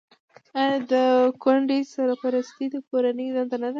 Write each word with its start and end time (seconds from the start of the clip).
آیا 0.61 0.77
د 0.91 0.93
کونډې 1.41 1.79
سرپرستي 1.93 2.65
د 2.73 2.75
کورنۍ 2.89 3.27
دنده 3.35 3.57
نه 3.63 3.67
ده؟ 3.69 3.69